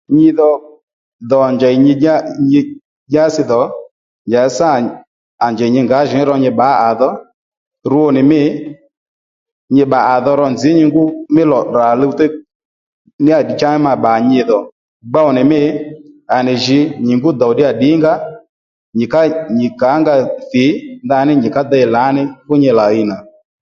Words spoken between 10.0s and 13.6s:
à dho ro nzǐ nyi ngú mí lò tdrà luwtéy níyà